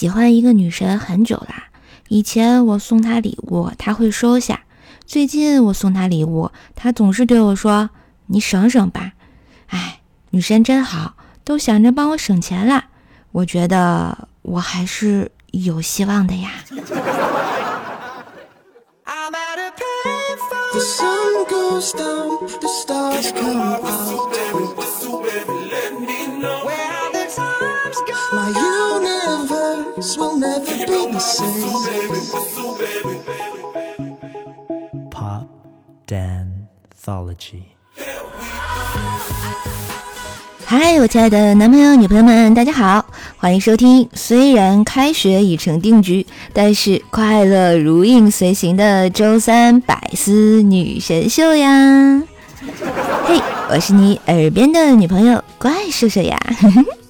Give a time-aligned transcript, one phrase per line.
[0.00, 1.64] 喜欢一个女神很久啦，
[2.08, 4.60] 以前我送她礼物，她会收下；
[5.04, 7.90] 最近我送她礼物，她总是对我说
[8.28, 9.12] ：“你省省吧。”
[9.68, 10.00] 哎，
[10.30, 12.86] 女神真好，都想着帮我省钱了。
[13.32, 16.50] 我觉得我还是有希望的呀。
[35.10, 35.46] Pop
[36.06, 37.64] Danthology。
[40.64, 43.04] 嗨，我亲爱的男朋友、女朋友们，大家好，
[43.36, 44.08] 欢迎收听。
[44.14, 52.22] 虽然开学已成定局，但是快乐如影随形的周三百思女神秀呀！
[53.28, 53.38] 嘿，
[53.70, 56.40] 我是你耳边的女朋友怪兽兽呀。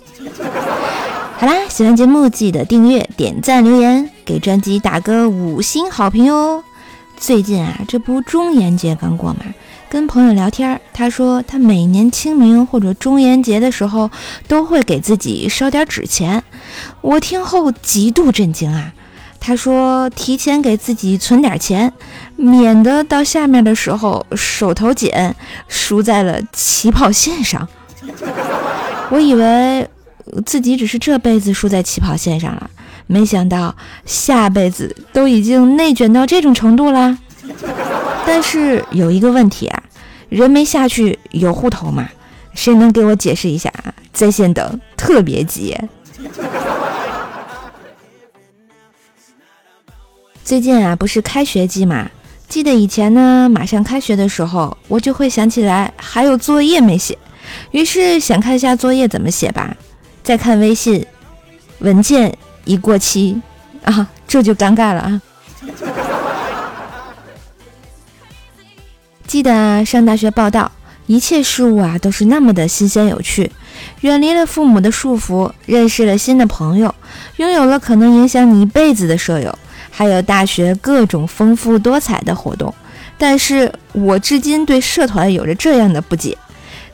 [1.40, 6.62] 好啦，喜欢节目记得订阅、点赞、留言，给专辑打个五星好评哟。
[7.16, 9.38] 最近啊，这不中元节刚过嘛，
[9.88, 14.10] 跟朋友聊天，他说他每年清明或者中元节的时候
[14.48, 16.44] 都会给自己烧点纸钱。
[17.00, 18.92] 我听后极度震惊啊！
[19.40, 21.90] 他说提前给自己存点钱，
[22.36, 25.10] 免得到下面的时候手头紧，
[25.68, 27.66] 输在了起跑线上。
[29.08, 29.88] 我以为。
[30.44, 32.70] 自己只是这辈子输在起跑线上了，
[33.06, 37.18] 没想到下辈子都已经内卷到这种程度了。
[38.26, 39.82] 但是有一个问题啊，
[40.28, 42.08] 人没下去有户头吗？
[42.54, 43.94] 谁能给我解释一下啊？
[44.12, 45.76] 在线等，特别急。
[50.44, 52.10] 最近啊，不是开学季嘛？
[52.48, 57.16] 记得以前呢，马上开学的时候，我就会想起来还有作业没写，
[57.70, 59.76] 于是想看一下作业怎么写吧。
[60.22, 61.04] 再看微信，
[61.78, 63.40] 文件已过期
[63.84, 65.22] 啊，这就尴尬了啊！
[69.26, 70.70] 记得上大学报道，
[71.06, 73.50] 一切事物啊都是那么的新鲜有趣。
[74.02, 76.94] 远离了父母的束缚，认识了新的朋友，
[77.36, 79.58] 拥有了可能影响你一辈子的舍友，
[79.90, 82.74] 还有大学各种丰富多彩的活动。
[83.16, 86.36] 但是我至今对社团有着这样的不解：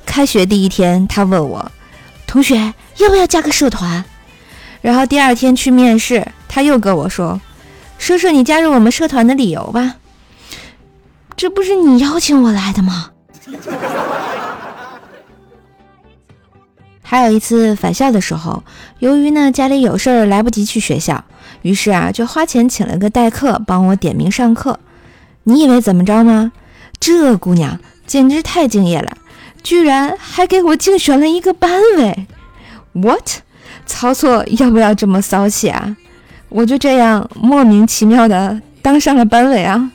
[0.04, 1.72] 开学第一天，他问我。
[2.26, 4.04] 同学要不要加个社团？
[4.82, 7.40] 然后第二天去面试，他又跟我说
[7.98, 9.96] ：“说说你加入我们社团的理由吧。”
[11.36, 13.10] 这不是你邀请我来的吗？
[17.02, 18.64] 还有一次返校的时候，
[18.98, 21.24] 由于呢家里有事儿来不及去学校，
[21.62, 24.80] 于是啊就花钱请了个代课帮我点名上课。
[25.44, 26.52] 你以为怎么着吗？
[26.98, 29.18] 这姑娘简直太敬业了。
[29.62, 32.26] 居然还给我竞选了一个班委
[33.00, 33.28] ，what？
[33.84, 35.96] 操作要不要这么骚气啊？
[36.48, 39.90] 我就这样莫名其妙的当上了班委啊！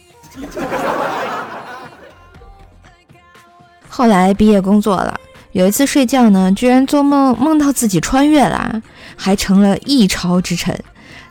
[3.90, 5.20] 后来毕业工作了，
[5.54, 8.82] 有一次睡觉呢，居然做梦梦到自己穿越了，
[9.16, 10.78] 还成了一朝之臣。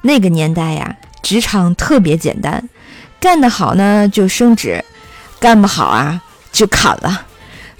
[0.02, 2.68] 那个年代呀，职场特别简单，
[3.20, 4.82] 干得好呢就升职，
[5.38, 7.26] 干不好啊就砍了。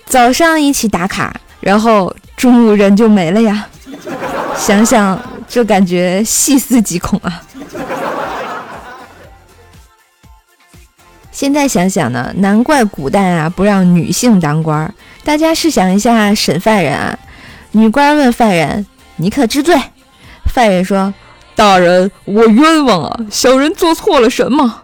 [0.04, 3.66] 早上一起打卡，然后中午人就没了呀！
[4.60, 7.42] 想想就感觉细思极恐啊！
[11.32, 14.92] 现在想想呢，难怪古代啊不让女性当官。
[15.24, 17.18] 大家试想一下，审犯人啊，
[17.72, 19.74] 女官问犯人：“你可知罪？”
[20.52, 21.12] 犯人说
[21.56, 23.20] ：“大人，我冤枉啊！
[23.30, 24.82] 小人做错了什么？”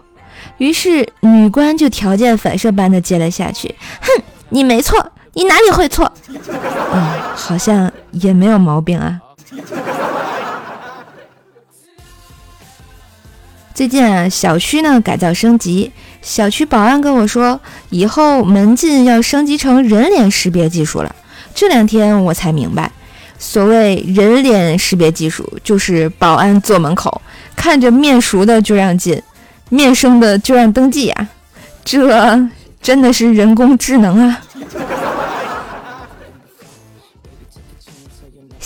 [0.57, 6.11] 于是女官就条件反射般的接了下去：“哼，你没错。”你哪里会错？
[6.91, 9.21] 嗯，好像也没有毛病啊。
[13.73, 15.91] 最近啊，小区呢改造升级，
[16.21, 17.59] 小区保安跟我说，
[17.89, 21.15] 以后门禁要升级成人脸识别技术了。
[21.53, 22.91] 这两天我才明白，
[23.37, 27.21] 所谓人脸识别技术，就是保安坐门口，
[27.55, 29.21] 看着面熟的就让进，
[29.69, 31.27] 面生的就让登记呀。
[31.85, 32.49] 这
[32.81, 34.41] 真的是人工智能啊！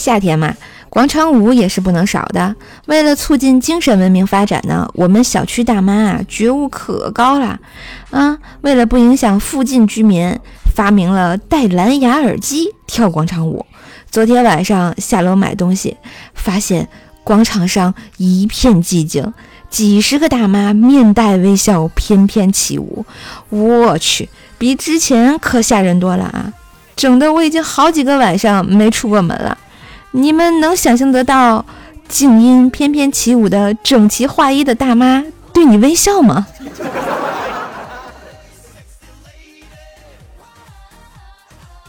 [0.02, 0.52] 夏天嘛，
[0.90, 2.56] 广场舞也是不能少的。
[2.88, 7.60] 为了促进精神文明发展呢，我们小区大妈啊觉悟可高了
[8.10, 8.36] 啊！
[8.62, 10.36] 为了不影响附近居民，
[10.76, 13.64] 发明了戴蓝牙耳机跳广场舞。
[14.10, 15.96] 昨天晚上下楼买东西，
[16.34, 16.90] 发现
[17.24, 19.32] 广场上一片寂静，
[19.70, 23.06] 几十个大妈面带微笑翩翩起舞。
[23.50, 24.28] 我去，
[24.58, 26.52] 比之前可吓人多了啊！
[26.98, 29.58] 整的我已经好几个晚上没出过门了。
[30.12, 31.66] 你们能想象得到
[32.08, 35.24] 静音翩翩起舞的整齐划一的大妈
[35.54, 36.48] 对你微笑吗？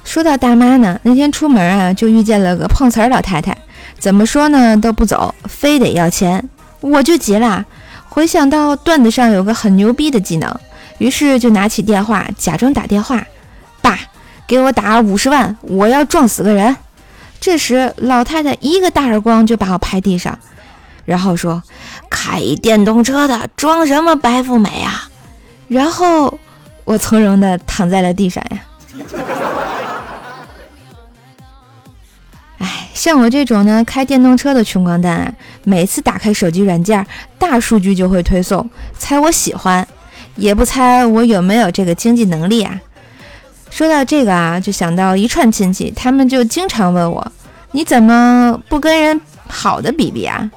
[0.05, 3.57] 说到大妈呢，那天出门啊，就遇见了个碰瓷儿老太太，
[3.99, 6.49] 怎么说呢都不走，非得要钱，
[6.81, 7.65] 我就急了。
[8.09, 10.55] 回想到段子上有个很牛逼的技能，
[10.99, 13.27] 于是就拿起电话假装打电话，
[13.81, 13.99] 爸，
[14.47, 16.77] 给我打五十万，我要撞死个人。
[17.43, 20.39] 这时，老太太一个大耳光就把我拍地上，
[21.05, 21.61] 然后说
[22.09, 25.11] ：“开电动车的装什么白富美啊？”
[25.67, 26.39] 然后
[26.85, 28.59] 我从容的躺在了地上呀。
[32.59, 35.35] 哎，像我这种呢开电动车的穷光蛋，
[35.65, 37.05] 每次打开手机软件，
[37.41, 39.85] 大数据就会推送，猜我喜欢，
[40.37, 42.81] 也不猜我有没有这个经济能力啊。
[43.73, 47.33] 说到这个啊，就想到一串亲戚，他们就经常问我
[47.73, 50.49] ：“你怎么不跟人好的比比啊？”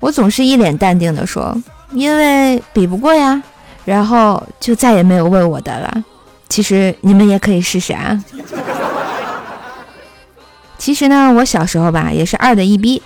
[0.00, 1.56] 我总是一脸淡定的说
[1.94, 3.40] ：“因为比不过呀。”
[3.86, 6.04] 然后就再也没有问我的了。
[6.48, 8.24] 其实你们也可以试试啊。
[10.76, 13.00] 其实呢，我小时候吧也是二的一逼。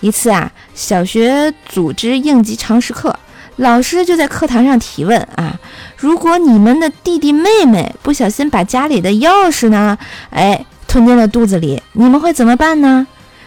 [0.00, 3.13] 一次啊，小学组织应急常识课。
[3.56, 5.56] 老师就在课堂上提问啊，
[5.96, 9.96] 如果你们的弟弟妹妹不小心把家里的钥匙呢，
[10.30, 13.06] 哎，吞进了肚子里，你们会怎么办呢？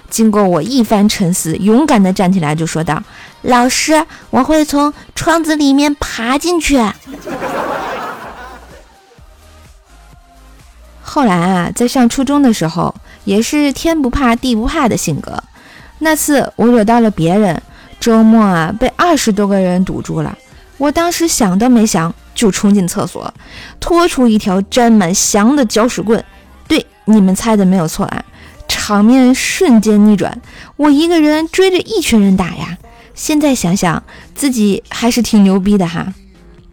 [0.09, 3.03] 经过我一番沉思，勇敢地站起来就说道
[3.43, 6.77] ：“老师，我会从窗子里面爬进去。
[11.03, 12.95] ”后来啊，在上初中的时候，
[13.25, 15.43] 也是天不怕地不怕的性格。
[15.99, 17.61] 那次我惹到了别人。
[17.99, 20.37] 周末啊，被二十多个人堵住了。
[20.77, 23.33] 我当时想都没想，就冲进厕所，
[23.79, 26.23] 拖出一条沾满翔的搅屎棍。
[26.67, 28.23] 对，你们猜的没有错啊，
[28.67, 30.39] 场面瞬间逆转，
[30.75, 32.77] 我一个人追着一群人打呀。
[33.15, 34.03] 现在想想，
[34.35, 36.13] 自己还是挺牛逼的哈，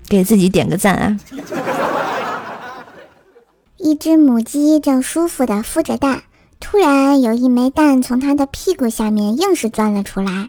[0.06, 1.16] 给自己点个赞啊。
[3.78, 6.22] 一只母鸡正舒服地孵着蛋。
[6.60, 10.48] 突然，有一枚蛋从它的屁股下面硬是钻了出来。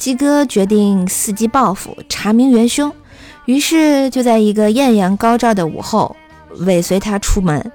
[0.00, 2.90] 鸡哥决定伺机报复，查明元凶。
[3.44, 6.16] 于是就在一个艳阳高照的午后，
[6.60, 7.70] 尾随他出门。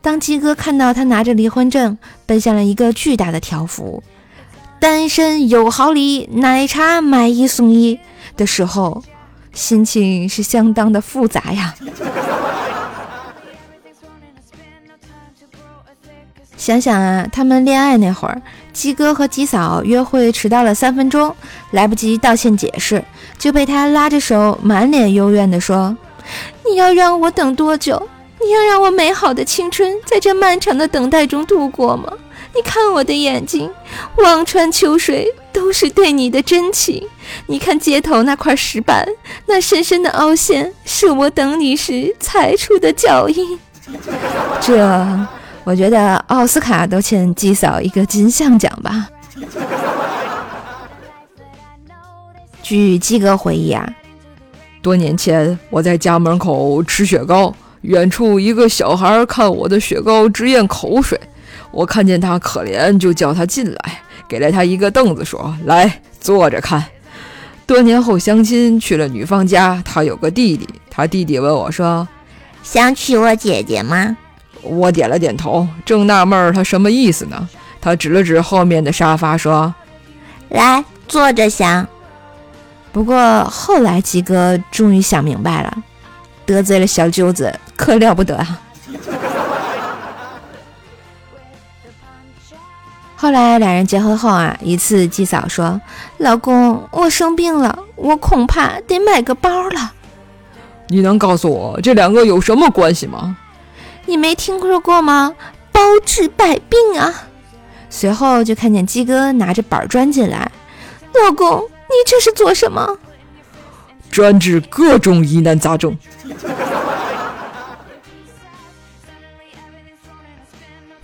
[0.00, 4.04] 当鸡哥看到他拿着离婚证，奔向了一个巨大的条幅
[4.78, 7.98] “单身有好礼，奶茶买一送一”
[8.36, 9.02] 的时候，
[9.52, 11.74] 心情是相当的复杂呀。
[16.64, 18.40] 想想啊，他们恋爱那会儿，
[18.72, 21.36] 鸡哥和鸡嫂约会迟到了三分钟，
[21.72, 23.04] 来不及道歉解释，
[23.38, 25.94] 就被他拉着手，满脸幽怨地说
[26.66, 28.08] ：“你要让我等多久？
[28.40, 32.10] 你要让我美好的青春在这漫长的等待中度过吗？
[32.54, 33.70] 你看我的眼睛，
[34.16, 37.06] 望穿秋水都是对你的真情。
[37.44, 39.06] 你看街头那块石板，
[39.44, 43.58] 那深深的凹陷，是我等你时踩出的脚印。
[44.62, 45.28] 这。”
[45.64, 49.08] 我觉得奥斯卡都欠季嫂一个金像奖吧。
[52.62, 53.86] 据鸡哥回忆啊，
[54.80, 61.18] 多年前我在家门口吃雪糕，远处一个小孩看我的雪糕直咽口水，
[61.70, 66.84] 我看见他可怜，就叫他进来，给了他一个凳子，说：“来坐着看。”
[67.66, 72.06] 多年后相亲去了女方家，他有个弟弟，他弟弟问我说
[72.62, 74.16] ：“想娶我姐姐吗？”
[74.64, 77.48] 我点了点头，正纳闷儿他什么意思呢？
[77.80, 79.74] 他指了指后面的沙发，说
[80.48, 81.86] ：“来坐着想。”
[82.92, 85.76] 不过后来鸡哥终于想明白了，
[86.46, 88.60] 得罪了小舅子可了不得啊！
[93.16, 95.80] 后来两人结婚后啊，一次鸡嫂说
[96.18, 99.92] ：“老公，我生病了，我恐怕得买个包了。”
[100.88, 103.36] 你能告诉我这两个有什么关系吗？
[104.06, 105.34] 你没听说过吗？
[105.72, 107.24] 包治百病啊！
[107.90, 110.50] 随后就看见鸡哥拿着板砖进来，
[111.14, 112.98] 老公，你这是做什么？
[114.10, 115.96] 专治各种疑难杂症。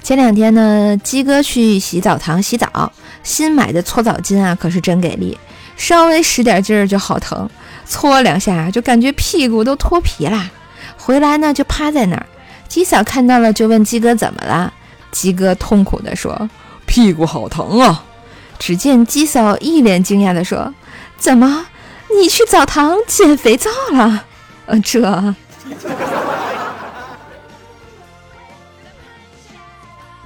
[0.02, 2.92] 前两天呢，鸡哥去洗澡堂洗澡，
[3.23, 5.38] 新买的搓澡巾啊，可是真给力，
[5.76, 7.49] 稍微使点劲儿就好疼，
[7.87, 10.50] 搓两下就感觉屁股都脱皮啦。
[10.97, 12.26] 回来呢就趴在那儿，
[12.70, 14.72] 鸡嫂看到了就问鸡哥怎么了，
[15.10, 16.48] 鸡哥痛苦地说
[16.86, 18.04] ：“屁股好疼啊。”
[18.60, 20.72] 只见鸡嫂一脸惊讶地说
[21.18, 21.66] ：“怎么，
[22.16, 24.24] 你去澡堂捡肥皂了？”
[24.66, 25.00] 呃，这。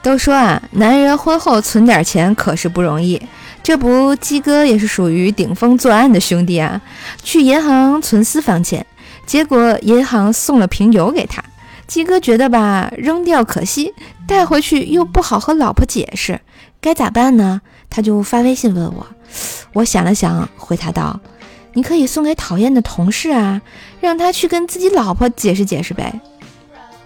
[0.03, 3.23] 都说啊，男人婚后存点钱可是不容易。
[3.63, 6.79] 这不，鸡哥也是属于顶风作案的兄弟啊，
[7.23, 8.85] 去银行存私房钱，
[9.25, 11.43] 结果银行送了瓶油给他。
[11.87, 13.93] 鸡哥觉得吧，扔掉可惜，
[14.27, 16.41] 带回去又不好和老婆解释，
[16.81, 17.61] 该咋办呢？
[17.89, 19.07] 他就发微信问我。
[19.73, 21.21] 我想了想，回他道
[21.75, 23.61] ：“你可以送给讨厌的同事啊，
[24.01, 26.21] 让他去跟自己老婆解释解释呗。”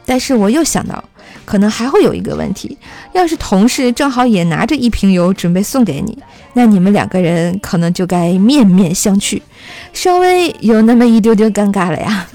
[0.06, 1.02] 但是我又想到。
[1.44, 2.76] 可能还会有一个问题，
[3.14, 6.18] 要是同事正好也拿着一瓶油准备送给你，
[6.52, 9.40] 那你们两个人可能就该面面相觑，
[9.94, 12.26] 稍微有那么一丢丢尴尬了呀。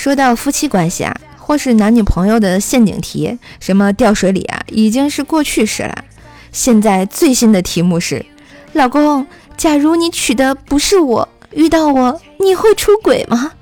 [0.00, 6.04] 说到夫妻关系啊，或是男女朋友的陷阱题，什么掉水里啊，已经是过去式了。
[6.52, 8.24] 现在最新的题目是：
[8.72, 9.26] 老公，
[9.58, 13.52] 假如你娶的不是我，遇到我，你会出轨吗？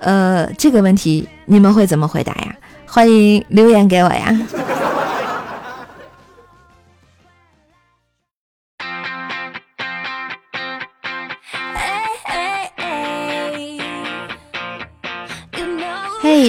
[0.00, 2.56] 呃，这个问题你们会怎么回答呀？
[2.86, 4.34] 欢迎留言给我呀。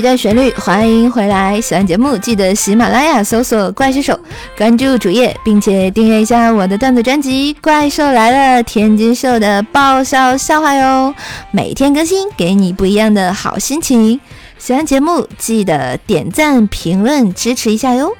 [0.04, 1.62] 段旋律，欢迎回来！
[1.62, 4.20] 喜欢节目记得喜马拉雅搜索“怪兽手”，
[4.58, 11.16] 关注主页，并且订阅一下我的段子专辑《怪兽来了》，天津秀的爆笑笑话哟，
[11.52, 14.20] 每天更新，给你不一样的好心情。
[14.60, 18.12] 喜欢节目记得点赞、评论支持一下哟。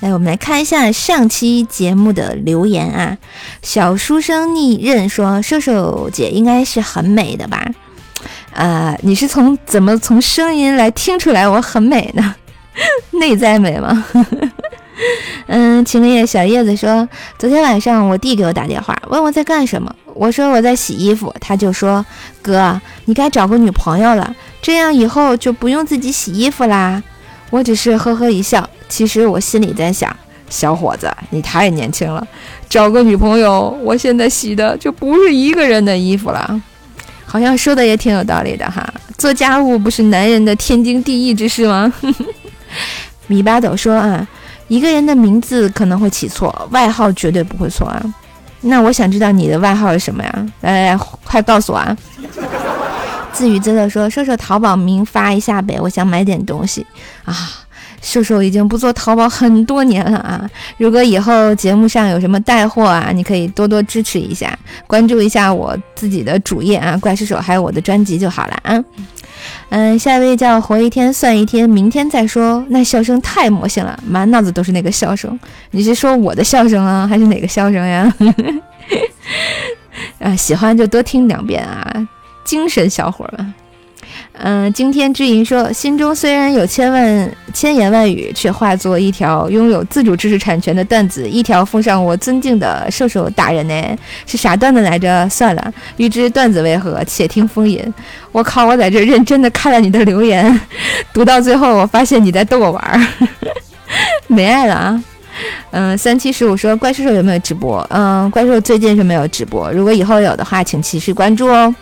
[0.00, 3.18] 来，我们来看一下上期节目的留言啊。
[3.60, 7.66] 小书生逆刃说：“瘦瘦姐应该是很美的吧？”
[8.52, 12.34] 啊，你是从怎么从声音来听出来我很美呢？
[13.12, 14.04] 内在美吗？
[15.46, 19.94] 嗯，青叶小叶子说，昨天晚上我弟给我打电话，问我在干什么。
[20.14, 22.04] 我说我在洗衣服，他就说
[22.42, 27.02] 哥，你该找个女朋友了，这样以后就不用自己洗衣服啦。
[27.48, 30.14] 我只是呵呵一笑，其实我心里在想，
[30.50, 32.26] 小伙子，你太年轻了，
[32.68, 36.62] 找个女朋友，我现在洗的就不是一个人的衣服了。
[37.30, 41.92] 好像说的也挺有道理的哈，做家务不是男人的天经地义之事吗？
[43.28, 44.26] 米八斗说啊，
[44.66, 48.02] 一个人的名字可能会起错，外号绝对不会错啊。
[48.62, 50.46] 那我想知道你的外号是什么呀？
[50.62, 51.96] 来来来，快告诉我啊！
[53.32, 56.84] 自娱自乐说，说说淘宝名发一下呗，我想买点东西
[57.24, 57.32] 啊。
[58.00, 60.48] 秀秀已经不做淘宝很多年了啊！
[60.78, 68.84] 如果以后节目上有什么带货啊，你可以多多支持一下，关注一下我自己的主页啊，怪兽手还有我的专辑就好了啊。
[69.70, 72.64] 嗯，下一位叫活一天算一天，明天再说。
[72.68, 75.38] 那笑声太魔性了，满脑子都是那个笑声。
[75.70, 78.12] 你是说我的笑声啊，还是哪个笑声呀？
[80.18, 82.08] 啊，喜欢就多听两遍啊，
[82.44, 83.54] 精神小伙们。
[84.42, 93.98] 嗯，惊天之银说，心中虽然有千万千言万语，却化作一条拥有自主知识产权的段子，一条奉上我尊敬的射手大人呢？
[94.26, 95.28] 是啥段子来着？
[95.28, 97.82] 算了，欲知段子为何，且听风吟。
[98.32, 100.58] 我靠，我在这认真的看了你的留言，
[101.12, 102.98] 读到最后，我发现你在逗我玩儿，
[104.26, 105.04] 没爱了啊。
[105.72, 107.86] 嗯，三七十五说，怪兽兽有没有直播？
[107.90, 111.74] 嗯，怪兽最近是没有直播，如果以后有的话，请及时关注哦。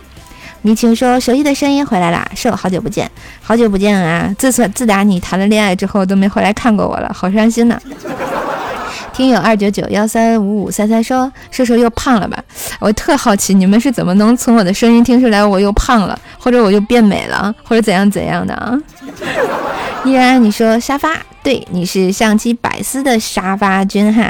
[0.61, 3.09] 迷情说：“熟悉的声音回来啦，瘦，好久不见，
[3.41, 4.33] 好久不见啊！
[4.37, 7.79] 自从自打你谈了恋爱之后，都没回来看过我了，好伤心呢。
[9.13, 12.37] ”听友二九九幺三五五三三说：“瘦瘦又胖了吧？
[12.79, 18.77] 我特好奇，你们是怎么能从我的声音听出来我又胖了，或者我又变美了，或者怎样怎样的啊？”
[20.05, 21.11] 依然你说沙发，
[21.43, 24.23] 对，你是上期百思的沙发君哈。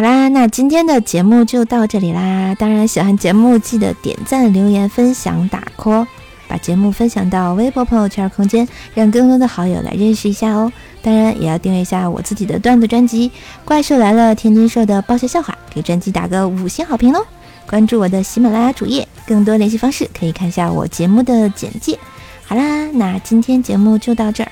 [0.00, 2.56] 好啦，那今天的节目就到这里啦。
[2.58, 6.06] 当然，喜欢节目记得点赞、留言、分享、打 call，
[6.48, 10.72] 把节目分享到微博朋友圈空间，让更多的好友来认识一下哦。
[11.02, 13.28] 当然，也要订阅一下我自己的段子专辑
[13.66, 17.22] 《怪兽来了》，天津社的爆笑笑话，给专辑打个五星好评哦。
[17.66, 21.98] 关注我的喜马拉雅主页，更多联系方式可以看下我节目的简介。
[22.46, 24.50] 好啦，那今天节目就到这儿。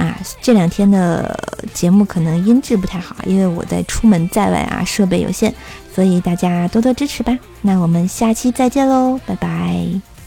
[0.00, 1.38] 啊，这两天的
[1.74, 5.52] 节目可能音质不太好，因为我在出门在外啊，设备有限，
[5.94, 7.38] 所以大家多多支持吧。
[7.60, 10.19] 那我们下期再见喽，拜拜。